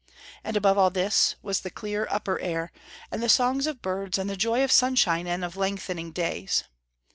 [0.43, 2.71] And above all this was the clear, upper air,
[3.11, 6.63] and the songs of birds and the joy of sunshine and of lengthening days.